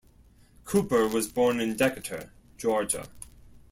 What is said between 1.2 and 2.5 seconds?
born in Decatur,